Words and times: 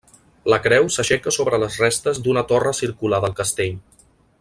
La 0.53 0.57
creu 0.63 0.87
s'aixeca 0.95 1.33
sobre 1.37 1.61
les 1.65 1.77
restes 1.85 2.23
d'una 2.29 2.45
torre 2.53 2.77
circular 2.83 3.25
del 3.27 3.41
castell. 3.43 3.81